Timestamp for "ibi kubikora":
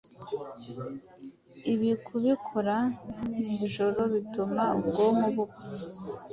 1.73-2.75